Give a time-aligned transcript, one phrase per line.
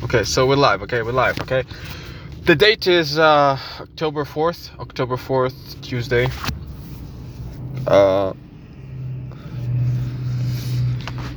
[0.00, 0.82] Okay, so we're live.
[0.82, 1.40] Okay, we're live.
[1.40, 1.64] Okay,
[2.44, 4.70] the date is uh, October fourth.
[4.80, 6.28] October fourth, Tuesday.
[7.86, 8.32] Uh,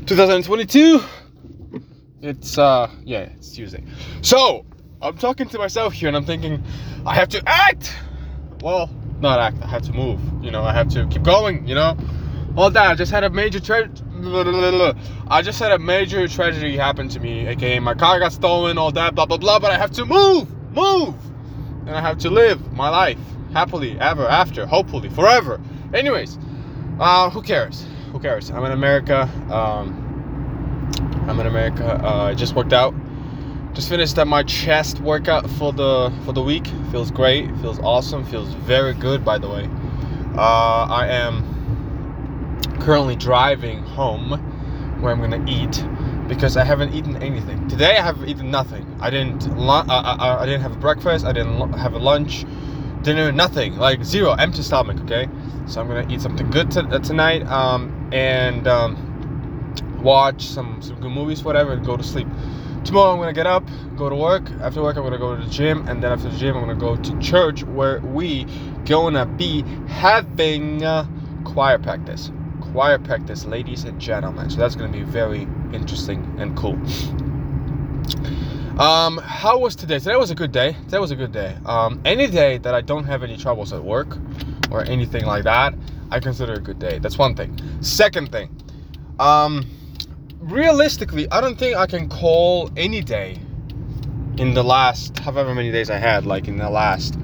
[0.08, 1.02] 2022.
[2.22, 3.84] It's uh, yeah, it's Tuesday.
[4.22, 4.66] So
[5.02, 6.64] I'm talking to myself here, and I'm thinking,
[7.06, 7.96] I have to act.
[8.62, 9.62] Well, not act.
[9.62, 10.20] I have to move.
[10.44, 11.68] You know, I have to keep going.
[11.68, 11.98] You know,
[12.56, 12.92] all that.
[12.92, 13.90] I just had a major tra-
[15.28, 18.92] I just had a major tragedy happen to me, aka my car got stolen, all
[18.92, 19.60] that, blah blah blah.
[19.60, 21.16] But I have to move, move,
[21.86, 23.20] and I have to live my life
[23.54, 25.60] happily ever after, hopefully forever.
[25.94, 26.38] Anyways,
[27.00, 27.86] uh, who cares?
[28.12, 28.50] Who cares?
[28.50, 29.30] I'm in America.
[29.52, 30.02] Um,
[31.28, 32.00] I'm in America.
[32.04, 32.94] Uh, I just worked out.
[33.74, 36.68] Just finished up my chest workout for the for the week.
[36.92, 37.50] Feels great.
[37.58, 38.24] Feels awesome.
[38.26, 39.26] Feels very good.
[39.26, 39.70] By the way,
[40.38, 41.55] uh, I am
[42.82, 44.32] currently driving home
[45.02, 45.84] where I'm gonna eat
[46.28, 47.68] because I haven't eaten anything.
[47.68, 48.86] Today I have eaten nothing.
[49.00, 51.26] I didn't I, I, I didn't have breakfast.
[51.26, 52.46] I didn't have a lunch,
[53.02, 53.78] dinner, nothing.
[53.78, 55.00] Like zero, empty stomach.
[55.02, 55.28] Okay,
[55.68, 61.12] so I'm gonna eat something good uh, tonight um, and um, watch some some good
[61.12, 62.28] movies, whatever, and go to sleep.
[62.84, 64.50] Tomorrow I'm gonna get up, go to work.
[64.62, 66.80] After work I'm gonna go to the gym, and then after the gym I'm gonna
[66.80, 68.46] go to church where we
[68.86, 71.06] gonna be having uh,
[71.44, 72.32] choir practice
[72.76, 74.50] choir practice, ladies and gentlemen.
[74.50, 76.74] So that's going to be very interesting and cool.
[78.78, 79.98] Um, how was today?
[79.98, 80.74] Today was a good day.
[80.84, 81.56] Today was a good day.
[81.66, 84.18] Um, any day that I don't have any troubles at work
[84.72, 85.74] or anything like that,
[86.12, 87.00] I consider a good day.
[87.00, 87.58] That's one thing.
[87.80, 88.50] Second thing,
[89.20, 89.66] um,
[90.40, 93.40] realistically, I don't think I can call any day
[94.36, 97.16] in the last however many days I had, like in the last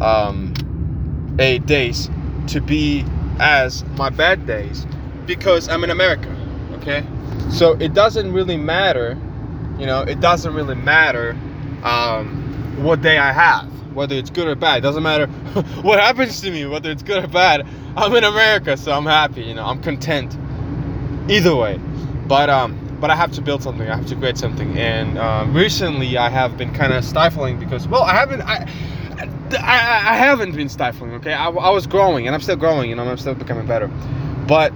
[0.00, 0.54] um,
[1.40, 2.08] eight days,
[2.46, 3.04] to be
[3.38, 4.86] as my bad days
[5.26, 6.34] because I'm in America,
[6.74, 7.04] okay?
[7.50, 9.18] So it doesn't really matter,
[9.78, 11.36] you know, it doesn't really matter
[11.82, 14.78] um, what day I have, whether it's good or bad.
[14.78, 15.26] It doesn't matter
[15.82, 17.66] what happens to me, whether it's good or bad.
[17.96, 20.36] I'm in America, so I'm happy, you know, I'm content
[21.30, 21.78] either way.
[22.26, 23.88] But um, but I have to build something.
[23.88, 24.78] I have to create something.
[24.78, 28.42] And uh, recently, I have been kind of stifling because, well, I haven't.
[28.42, 28.70] I,
[29.18, 31.32] I, I haven't been stifling, okay?
[31.32, 33.88] I, I was growing and I'm still growing, you know, I'm still becoming better.
[34.46, 34.72] But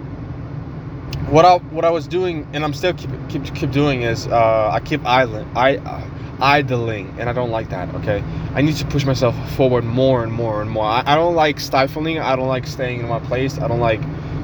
[1.30, 4.70] what I what I was doing and I'm still keep keep keep doing is uh,
[4.72, 6.08] I keep idling, I uh,
[6.40, 7.92] idling, and I don't like that.
[7.96, 8.22] Okay,
[8.54, 10.84] I need to push myself forward more and more and more.
[10.84, 12.18] I, I don't like stifling.
[12.18, 13.58] I don't like staying in my place.
[13.58, 14.00] I don't like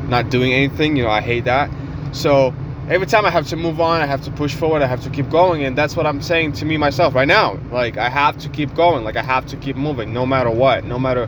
[0.09, 0.97] not doing anything.
[0.97, 1.71] You know, I hate that.
[2.13, 2.55] So
[2.93, 5.11] every time I have to move on, I have to push forward, I have to
[5.11, 7.59] keep going, and that's what I'm saying to me myself right now.
[7.71, 10.85] Like I have to keep going, like I have to keep moving, no matter what,
[10.85, 11.27] no matter,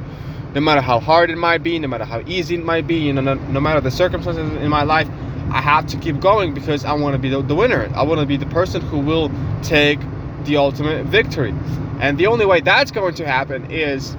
[0.54, 3.14] no matter how hard it might be, no matter how easy it might be, you
[3.14, 5.08] know, no, no matter the circumstances in my life,
[5.50, 7.91] I have to keep going because I want to be the, the winner.
[7.94, 9.31] I want to be the person who will
[9.62, 10.00] take
[10.44, 11.54] the ultimate victory,
[11.98, 14.16] and the only way that's going to happen is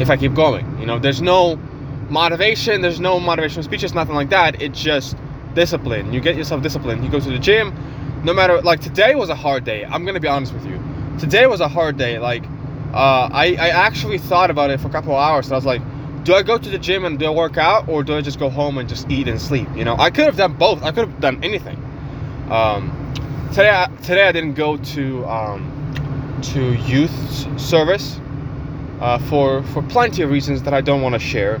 [0.00, 0.80] if I keep going.
[0.80, 1.56] You know, there's no
[2.10, 4.60] motivation, there's no motivational speeches, nothing like that.
[4.60, 5.16] It's just
[5.54, 6.12] discipline.
[6.12, 7.04] You get yourself disciplined.
[7.04, 7.74] You go to the gym.
[8.24, 9.84] No matter like today was a hard day.
[9.84, 10.82] I'm gonna be honest with you.
[11.18, 12.18] Today was a hard day.
[12.18, 12.44] Like
[12.92, 15.46] uh, I I actually thought about it for a couple hours.
[15.46, 15.82] And I was like,
[16.24, 18.48] do I go to the gym and do a workout, or do I just go
[18.48, 19.68] home and just eat and sleep?
[19.74, 20.82] You know, I could have done both.
[20.82, 21.76] I could have done anything.
[22.48, 23.12] Um,
[23.50, 28.20] today I, today I didn't go to um, to youth service
[29.00, 31.60] uh, for for plenty of reasons that I don't want to share.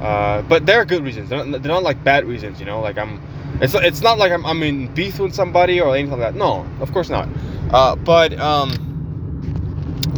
[0.00, 1.28] Uh, but they're good reasons.
[1.28, 2.80] They're not, they're not, like bad reasons, you know.
[2.80, 3.20] Like I'm,
[3.60, 6.34] it's it's not like I'm, I'm in beef with somebody or anything like that.
[6.34, 7.28] No, of course not.
[7.70, 8.72] Uh, but um,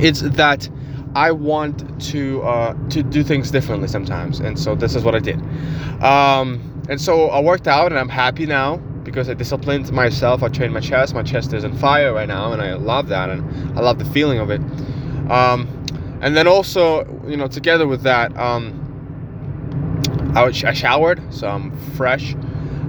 [0.01, 0.69] it's that
[1.15, 5.21] I want to uh, to do things differently sometimes, and so this is what I
[5.21, 5.41] did.
[6.03, 10.43] Um, and so I worked out, and I'm happy now because I disciplined myself.
[10.43, 11.15] I trained my chest.
[11.15, 14.05] My chest is on fire right now, and I love that, and I love the
[14.07, 14.61] feeling of it.
[15.31, 15.69] Um,
[16.21, 18.37] and then also, you know, together with that.
[18.37, 18.88] Um,
[20.35, 22.35] I, was, I showered, so I'm fresh.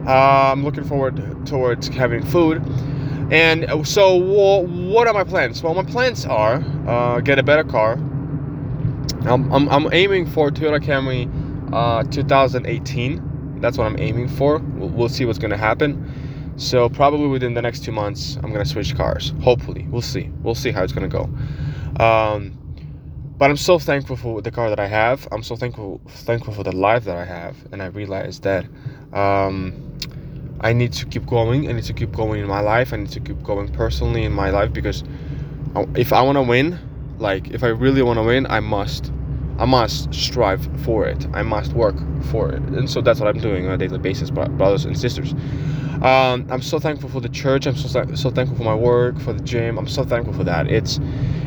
[0.06, 2.62] Uh, I'm looking forward towards having food.
[3.32, 5.62] And so, what are my plans?
[5.62, 7.94] Well, my plans are uh, get a better car.
[9.22, 11.30] I'm, I'm, I'm aiming for Toyota Camry
[11.74, 13.60] uh, 2018.
[13.62, 14.58] That's what I'm aiming for.
[14.60, 16.30] We'll, we'll see what's going to happen.
[16.60, 19.34] So probably within the next two months, I'm gonna switch cars.
[19.42, 20.30] Hopefully, we'll see.
[20.42, 21.30] We'll see how it's gonna go.
[22.04, 22.58] Um,
[23.40, 25.26] but I'm so thankful for the car that I have.
[25.32, 28.66] I'm so thankful thankful for the life that I have, and I realized that
[29.14, 29.74] um,
[30.60, 31.70] I need to keep going.
[31.70, 32.92] I need to keep going in my life.
[32.92, 35.06] I need to keep going personally in my life because
[35.96, 36.78] if I want to win,
[37.18, 39.14] like if I really want to win, I must.
[39.60, 41.28] I must strive for it.
[41.34, 41.96] I must work
[42.32, 42.62] for it.
[42.62, 45.34] And so that's what I'm doing on a daily basis, brothers and sisters.
[46.02, 47.68] Um, I'm so thankful for the church.
[47.68, 49.78] I'm so so thankful for my work, for the gym.
[49.78, 50.68] I'm so thankful for that.
[50.72, 50.98] It's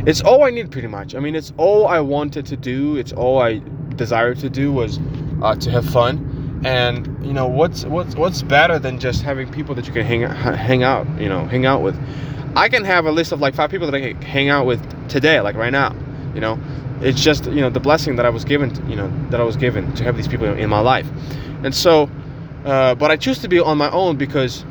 [0.06, 1.14] it's all I need pretty much.
[1.14, 2.96] I mean, it's all I wanted to do.
[2.96, 3.62] It's all I
[3.96, 5.00] desired to do was
[5.40, 6.60] uh, to have fun.
[6.66, 10.20] And you know what's what's what's better than just having people that you can hang
[10.20, 11.98] hang out you know hang out with.
[12.54, 15.08] I can have a list of like five people that I can hang out with
[15.08, 15.96] today, like right now.
[16.34, 16.58] You know,
[17.02, 19.56] it's just you know the blessing that I was given, you know, that I was
[19.56, 21.06] given to have these people in my life,
[21.64, 22.10] and so,
[22.64, 24.64] uh, but I choose to be on my own because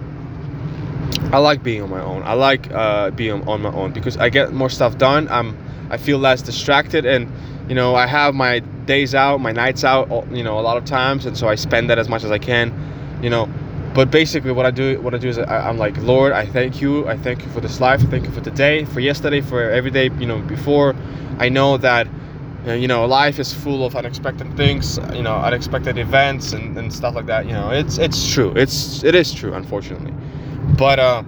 [1.32, 2.24] I like being on my own.
[2.24, 5.28] I like uh, being on my own because I get more stuff done.
[5.30, 5.58] I'm
[5.90, 7.32] I feel less distracted, and
[7.70, 10.86] you know I have my days out, my nights out, you know, a lot of
[10.86, 12.74] times, and so I spend that as much as I can,
[13.22, 13.50] you know.
[13.94, 16.82] But basically, what I do, what I do is I, I'm like, Lord, I thank
[16.82, 17.08] you.
[17.08, 18.02] I thank you for this life.
[18.02, 20.96] I thank you for today, for yesterday, for every day, you know, before.
[21.40, 22.08] I know that
[22.66, 27.16] you know life is full of unexpected things you know unexpected events and, and stuff
[27.16, 30.14] like that you know it's it's true it's it is true unfortunately
[30.78, 31.24] but uh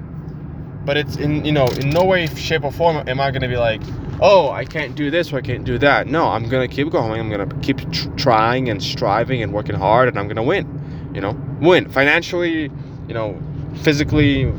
[0.86, 3.57] but it's in you know in no way shape or form am i gonna be
[3.57, 3.81] like
[4.21, 7.19] oh i can't do this or i can't do that no i'm gonna keep going
[7.19, 11.21] i'm gonna keep tr- trying and striving and working hard and i'm gonna win you
[11.21, 11.33] know
[11.63, 12.63] win financially
[13.07, 13.39] you know
[13.81, 14.51] physically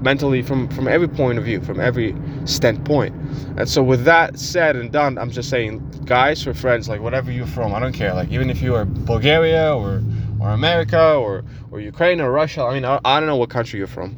[0.00, 2.14] mentally from from every point of view from every
[2.44, 3.14] standpoint.
[3.58, 5.72] And so with that said and done i'm just saying
[6.04, 8.14] guys or friends like whatever you're from i don't care.
[8.14, 10.02] Like even if you are bulgaria or
[10.40, 13.78] or america or or ukraine or russia i mean i, I don't know what country
[13.78, 14.16] you're from.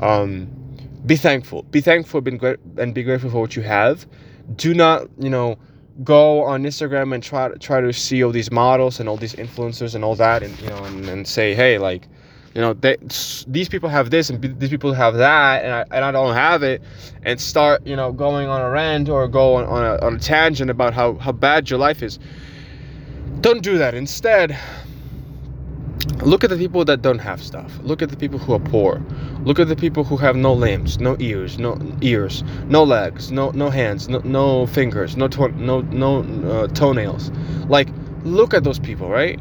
[0.00, 0.48] Um,
[1.06, 1.62] be thankful.
[1.64, 2.22] Be thankful
[2.76, 4.06] and be grateful for what you have.
[4.56, 5.58] Do not you know
[6.04, 9.34] go on instagram and try to try to see all these models and all these
[9.34, 12.06] influencers and all that and you know and, and say hey like
[12.54, 12.96] you know they,
[13.46, 16.62] these people have this and these people have that and I, and I don't have
[16.62, 16.82] it
[17.22, 20.18] and start you know going on a rant or go on, on, a, on a
[20.18, 22.18] tangent about how, how bad your life is.
[23.40, 23.94] Don't do that.
[23.94, 24.58] Instead
[26.22, 27.78] look at the people that don't have stuff.
[27.82, 29.00] Look at the people who are poor.
[29.44, 33.50] Look at the people who have no limbs no ears no ears no legs no
[33.50, 36.20] no hands no, no fingers no to- no no
[36.50, 37.30] uh, toenails.
[37.68, 37.88] Like
[38.24, 39.38] look at those people right?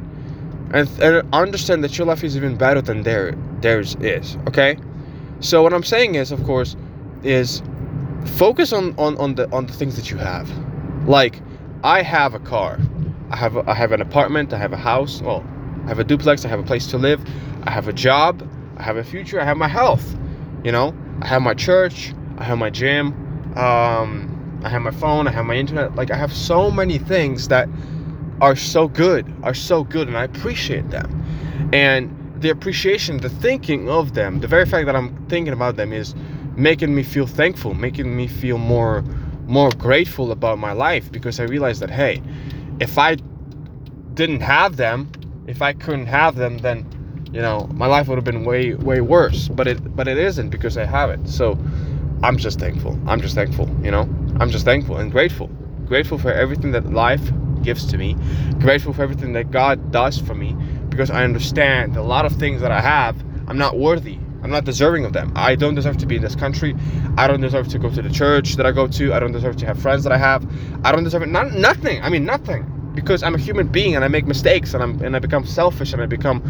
[0.73, 4.77] And, and understand that your life is even better than their theirs is okay?
[5.41, 6.75] So what i'm saying is of course
[7.23, 7.61] is
[8.37, 10.49] focus on on, on the on the things that you have.
[11.07, 11.41] Like
[11.83, 12.79] i have a car.
[13.31, 15.43] I have a, i have an apartment i have a house well
[15.85, 17.21] i have a duplex i have a place to live
[17.63, 18.47] i have a job
[18.77, 20.15] i have a future i have my health
[20.63, 23.07] you know i have my church i have my gym
[23.57, 27.47] um, i have my phone i have my internet like i have so many things
[27.47, 27.67] that
[28.41, 31.69] are so good, are so good, and I appreciate them.
[31.73, 35.91] And the appreciation, the thinking of them, the very fact that I'm thinking about them
[35.91, 36.15] is
[36.55, 39.03] making me feel thankful, making me feel more
[39.45, 42.21] more grateful about my life because I realized that hey,
[42.79, 43.17] if I
[44.13, 45.11] didn't have them,
[45.47, 46.85] if I couldn't have them, then
[47.31, 49.47] you know my life would have been way way worse.
[49.47, 51.27] But it but it isn't because I have it.
[51.27, 51.57] So
[52.23, 52.99] I'm just thankful.
[53.07, 53.69] I'm just thankful.
[53.83, 54.01] You know,
[54.39, 55.47] I'm just thankful and grateful,
[55.85, 57.31] grateful for everything that life
[57.61, 58.15] gives to me.
[58.59, 60.55] Grateful for everything that God does for me
[60.89, 63.15] because I understand a lot of things that I have,
[63.47, 64.19] I'm not worthy.
[64.41, 65.31] I'm not deserving of them.
[65.35, 66.75] I don't deserve to be in this country.
[67.17, 69.13] I don't deserve to go to the church that I go to.
[69.13, 70.45] I don't deserve to have friends that I have.
[70.85, 71.29] I don't deserve it.
[71.29, 72.01] Not, nothing.
[72.01, 72.78] I mean, nothing.
[73.01, 75.93] Because I'm a human being and I make mistakes and I'm and I become selfish
[75.93, 76.41] and I become,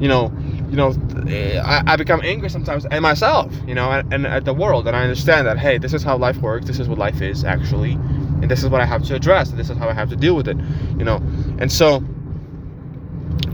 [0.00, 0.32] you know,
[0.70, 0.94] you know,
[1.28, 4.86] eh, I, I become angry sometimes at myself, you know, and, and at the world.
[4.86, 6.66] And I understand that hey, this is how life works.
[6.66, 7.98] This is what life is actually
[8.44, 10.16] and this is what I have to address, and this is how I have to
[10.16, 10.58] deal with it,
[10.98, 11.16] you know.
[11.58, 12.04] And so,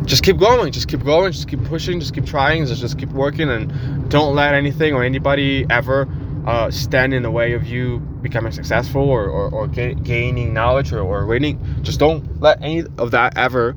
[0.05, 3.11] just keep going, just keep going, just keep pushing, just keep trying, just just keep
[3.11, 6.09] working, and don't let anything or anybody ever
[6.47, 10.93] uh, stand in the way of you becoming successful or or, or ga- gaining knowledge
[10.93, 11.59] or, or winning.
[11.83, 13.77] Just don't let any of that ever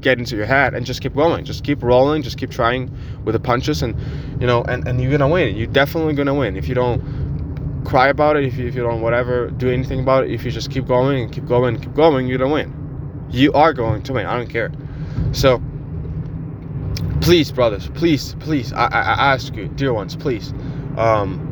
[0.00, 2.88] get into your head and just keep going just keep rolling just keep trying
[3.24, 3.96] with the punches and
[4.40, 7.02] you know and, and you're gonna win you're definitely gonna win if you don't
[7.88, 10.50] cry about it, if you, if you don't whatever, do anything about it, if you
[10.50, 13.26] just keep going and keep going and keep going, you're gonna win.
[13.30, 14.26] You are going to win.
[14.26, 14.70] I don't care.
[15.32, 15.62] So
[17.20, 20.52] please, brothers, please, please, I, I, I ask you, dear ones, please,
[20.96, 21.47] um,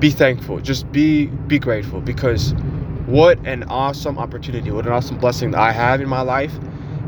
[0.00, 0.60] be thankful.
[0.60, 2.52] Just be be grateful because
[3.06, 6.52] what an awesome opportunity, what an awesome blessing that I have in my life,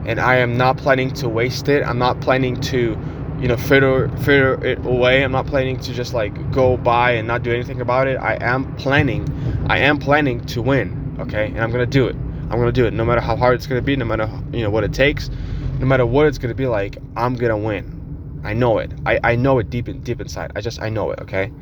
[0.07, 1.85] and I am not planning to waste it.
[1.85, 2.99] I'm not planning to
[3.41, 5.23] you know fritter fritter it away.
[5.23, 8.17] I'm not planning to just like go by and not do anything about it.
[8.17, 9.27] I am planning
[9.71, 11.47] i am planning to win okay?
[11.47, 12.17] And i'm gonna do it.
[12.51, 12.93] I'm gonna do it.
[12.93, 15.31] No matter how hard it's gonna be no matter you know what it takes
[15.79, 17.97] no matter what it's gonna be like i'm gonna win.
[18.43, 18.91] I know it.
[19.05, 20.53] I, I know it deep in, deep inside.
[20.57, 21.53] I just i know it okay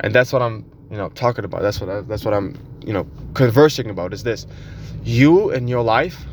[0.00, 1.62] and that's what i'm you know talking about.
[1.62, 4.46] That's what I, that's what i'm you know conversing about is this.
[5.04, 6.24] You and your life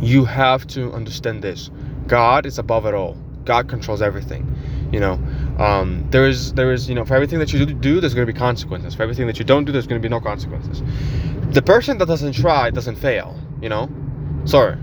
[0.00, 1.70] you have to understand this.
[2.06, 3.16] God is above it all.
[3.44, 4.46] God controls everything
[4.92, 5.14] you know.
[5.58, 8.32] Um, there is there is you know for everything that you do there's going to
[8.32, 8.94] be consequences.
[8.94, 10.82] For everything that you don't do there's going to be no consequences.
[11.52, 13.90] The person that doesn't try doesn't fail you know?
[14.44, 14.76] Sorry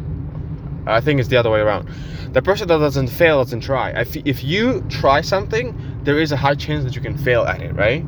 [0.87, 1.89] i think it's the other way around.
[2.33, 3.89] The person that doesn't fail doesn't try.
[3.91, 7.61] If, if you try something there is a high chance that you can fail at
[7.61, 8.03] it right?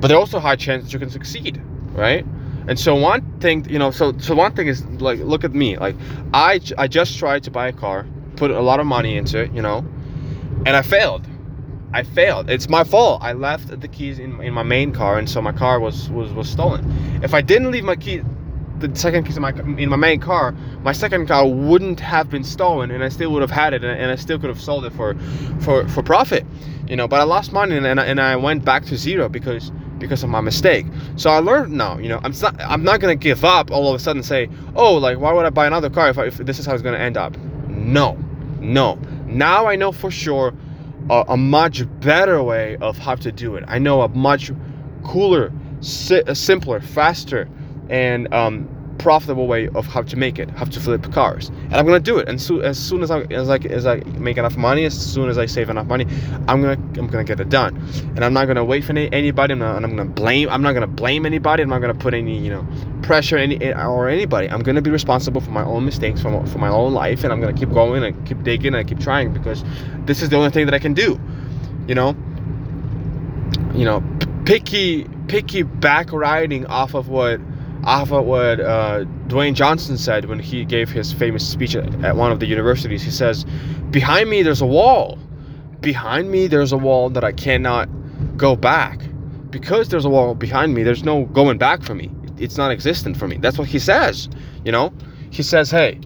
[0.00, 1.60] But there's also a high chance that you can succeed
[1.92, 2.24] right?
[2.68, 5.76] And so one thing you know so so one thing is like look at me.
[5.76, 5.96] Like
[6.32, 9.52] i i just tried to buy a car put a lot of money into it
[9.52, 9.84] you know
[10.66, 11.26] and i failed.
[11.94, 12.48] I failed.
[12.48, 13.20] It's my fault.
[13.22, 16.32] I left the keys in, in my main car and so my car was was
[16.32, 16.82] was stolen.
[17.22, 18.22] If i didn't leave my key
[18.82, 22.44] the second keys in my in my main car my second car wouldn't have been
[22.44, 24.92] stolen and i still would have had it and, i still could have sold it
[24.92, 25.14] for
[25.60, 26.44] for for profit
[26.88, 29.28] you know but i lost money and, and, I, and i went back to zero
[29.28, 29.72] because
[30.02, 30.84] because of my mistake.
[31.16, 33.94] So I learned now, you know, I'm not I'm not gonna give up all of
[33.94, 36.58] a sudden say, oh, like why would I buy another car if, I, if this
[36.58, 37.38] is how it's gonna end up?
[37.68, 38.18] No,
[38.60, 38.96] no.
[39.26, 40.52] Now I know for sure
[41.08, 43.64] a, a much better way of how to do it.
[43.66, 44.50] I know a much
[45.04, 47.48] cooler, si- simpler, faster,
[47.92, 48.68] and um,
[48.98, 52.18] profitable way of how to make it, how to flip cars, and I'm gonna do
[52.18, 52.28] it.
[52.28, 55.28] And so as soon as I as I as I make enough money, as soon
[55.28, 56.06] as I save enough money,
[56.48, 57.76] I'm gonna I'm gonna get it done.
[58.16, 59.52] And I'm not gonna wait for any, anybody.
[59.52, 60.48] I'm not, and I'm gonna blame.
[60.48, 61.62] I'm not gonna blame anybody.
[61.62, 62.66] I'm not gonna put any you know
[63.02, 64.48] pressure any or anybody.
[64.48, 67.40] I'm gonna be responsible for my own mistakes, for for my own life, and I'm
[67.40, 69.64] gonna keep going and keep digging and keep trying because
[70.06, 71.20] this is the only thing that I can do.
[71.86, 72.16] You know.
[73.74, 74.02] You know,
[74.44, 77.40] picky picky back riding off of what
[77.84, 82.30] off of what uh, Dwayne Johnson said when he gave his famous speech at, one
[82.30, 83.02] of the universities.
[83.02, 83.44] He says,
[83.90, 85.18] Behind me, there's a wall.
[85.80, 87.88] Behind me, there's a wall that I cannot
[88.36, 89.00] go back.
[89.50, 92.10] Because there's a wall behind me, there's no going back for me.
[92.38, 93.36] It's not existent for me.
[93.38, 94.28] That's what he says.
[94.64, 94.92] You know?
[95.30, 96.00] He says, Hey,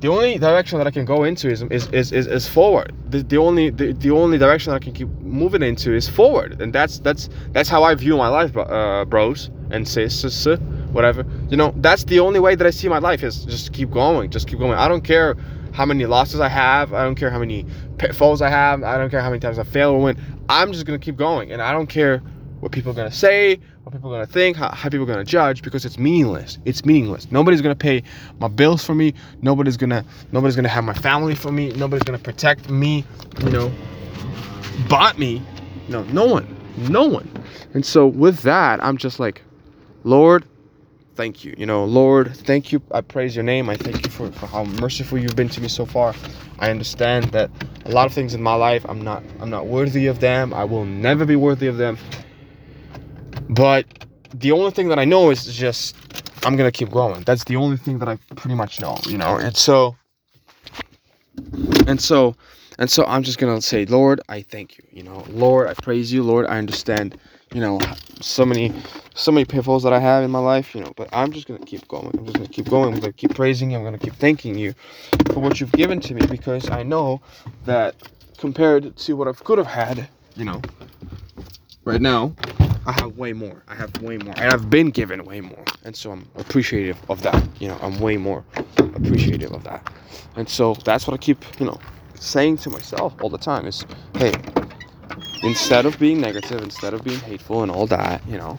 [0.00, 2.92] the only direction that I can go into is is, is, is, is forward.
[3.10, 6.72] The, the only the, the only direction I can keep moving into is forward, and
[6.72, 10.46] that's that's that's how I view my life, uh, bros and sis
[10.92, 11.24] whatever.
[11.48, 14.30] You know, that's the only way that I see my life is just keep going,
[14.30, 14.78] just keep going.
[14.78, 15.36] I don't care
[15.72, 16.92] how many losses I have.
[16.92, 17.66] I don't care how many
[17.98, 18.82] pitfalls I have.
[18.82, 20.20] I don't care how many times I fail or win.
[20.48, 22.22] I'm just gonna keep going, and I don't care
[22.60, 25.24] what people are gonna say, what people are gonna think, how, how people are gonna
[25.24, 26.58] judge, because it's meaningless.
[26.64, 27.30] It's meaningless.
[27.32, 28.02] Nobody's gonna pay
[28.38, 29.14] my bills for me.
[29.40, 31.70] Nobody's gonna nobody's gonna have my family for me.
[31.70, 33.04] Nobody's gonna protect me.
[33.40, 33.72] You know,
[34.88, 35.42] bought me.
[35.88, 37.28] No, no one, no one.
[37.74, 39.42] And so with that, I'm just like,
[40.04, 40.44] Lord,
[41.14, 41.54] thank you.
[41.56, 42.82] You know, Lord, thank you.
[42.92, 43.68] I praise your name.
[43.68, 46.14] I thank you for, for how merciful you've been to me so far.
[46.58, 47.50] I understand that
[47.84, 50.54] a lot of things in my life I'm not I'm not worthy of them.
[50.54, 51.98] I will never be worthy of them.
[53.48, 53.86] But
[54.34, 55.96] the only thing that I know is just
[56.44, 57.22] I'm gonna keep going.
[57.22, 59.36] That's the only thing that I pretty much know, you know.
[59.36, 59.96] And so
[61.86, 62.34] and so
[62.78, 64.84] and so I'm just gonna say, Lord, I thank you.
[64.90, 66.22] You know, Lord, I praise you.
[66.22, 67.18] Lord, I understand
[67.52, 67.78] you know
[68.20, 68.72] so many
[69.14, 71.64] so many pitfalls that i have in my life you know but i'm just gonna
[71.64, 72.10] keep going.
[72.18, 72.94] I'm just gonna keep going.
[72.94, 73.78] I'm gonna keep praising you.
[73.78, 74.74] I'm gonna keep thanking you
[75.32, 77.20] for what you've given to me because i know
[77.64, 77.94] that
[78.38, 80.62] compared to what i could have had you know
[81.84, 82.34] right now
[82.86, 83.62] i have way more.
[83.68, 84.34] I have way more.
[84.36, 85.64] And i've been given way more.
[85.84, 87.42] And so i'm appreciative of that.
[87.60, 88.44] You know i'm way more
[88.78, 89.92] appreciative of that.
[90.36, 91.78] And so that's what i keep you know
[92.14, 93.84] saying to myself all the time is
[94.16, 94.32] hey
[95.42, 98.58] instead of being negative, instead of being hateful and all that, you know,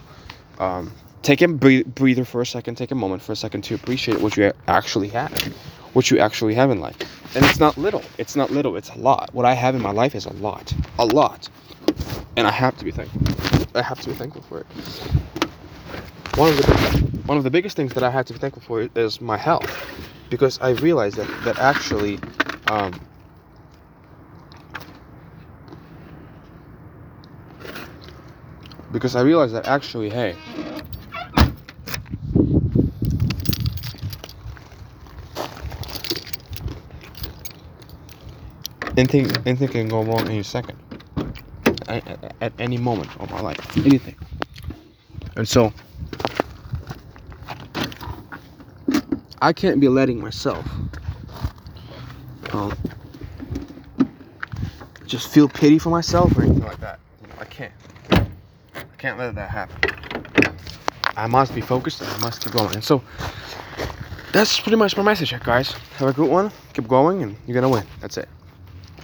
[0.59, 4.19] um, take a breather for a second, take a moment for a second to appreciate
[4.19, 5.31] what you actually have,
[5.93, 6.97] what you actually have in life.
[7.35, 9.33] And it's not little, it's not little, it's a lot.
[9.33, 11.49] What I have in my life is a lot, a lot.
[12.35, 13.21] And I have to be thankful.
[13.75, 14.67] I have to be thankful for it.
[16.37, 16.63] One of the
[17.25, 19.69] one of the biggest things that I have to be thankful for is my health,
[20.29, 22.19] because I realized that that actually
[22.67, 22.99] um,
[28.93, 30.35] because I realized that actually, hey,
[38.95, 40.77] anything, anything can go wrong any second,
[41.87, 44.15] at, any moment of my life, anything.
[45.35, 45.73] And so,
[49.41, 50.65] I can't be letting myself
[52.51, 52.77] um,
[55.07, 56.99] just feel pity for myself or anything like that.
[57.23, 57.73] You know, I can't
[59.03, 59.75] can't let that happen.
[61.17, 62.73] I must be focused and I must keep going.
[62.73, 63.03] And so
[64.31, 65.73] that's pretty much my message, guys.
[65.97, 66.51] Have a good one.
[66.71, 67.85] Keep going, and you're gonna win.
[67.99, 68.29] That's it.